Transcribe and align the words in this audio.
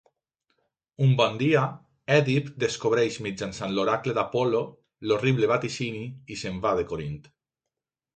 Un 1.07 1.11
bon 1.17 1.35
dia, 1.41 1.65
Èdip 2.15 2.47
descobreix 2.63 3.17
mitjançant 3.25 3.75
l'oracle 3.75 4.15
d'Apol·lo 4.19 4.61
l'horrible 5.11 5.51
vaticini 5.53 6.01
i 6.37 6.39
se'n 6.45 6.59
va 6.65 6.73
de 6.81 6.87
Corint. 6.95 7.21